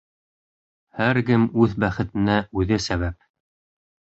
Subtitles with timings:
[1.01, 3.21] Һәр кем үҙ бәхетенә үҙе сәбәп.